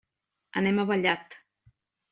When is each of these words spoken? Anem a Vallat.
Anem 0.61 0.79
a 0.79 0.87
Vallat. 0.93 1.39